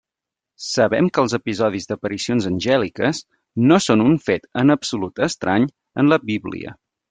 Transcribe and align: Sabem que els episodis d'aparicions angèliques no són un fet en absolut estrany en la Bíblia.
Sabem 0.67 1.09
que 1.17 1.21
els 1.23 1.35
episodis 1.37 1.85
d'aparicions 1.91 2.47
angèliques 2.51 3.21
no 3.73 3.79
són 3.89 4.05
un 4.07 4.19
fet 4.31 4.51
en 4.65 4.77
absolut 4.79 5.25
estrany 5.31 5.71
en 6.05 6.15
la 6.15 6.21
Bíblia. 6.33 6.79